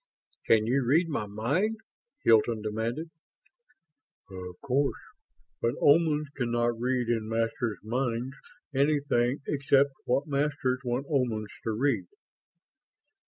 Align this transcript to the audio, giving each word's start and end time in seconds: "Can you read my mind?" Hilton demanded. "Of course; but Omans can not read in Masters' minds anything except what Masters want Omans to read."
"Can 0.47 0.65
you 0.65 0.83
read 0.83 1.09
my 1.09 1.27
mind?" 1.27 1.77
Hilton 2.23 2.63
demanded. 2.63 3.11
"Of 4.31 4.59
course; 4.59 4.97
but 5.61 5.75
Omans 5.79 6.29
can 6.33 6.49
not 6.49 6.79
read 6.79 7.07
in 7.07 7.29
Masters' 7.29 7.77
minds 7.83 8.33
anything 8.73 9.41
except 9.45 9.91
what 10.05 10.25
Masters 10.25 10.81
want 10.83 11.05
Omans 11.07 11.53
to 11.65 11.71
read." 11.73 12.07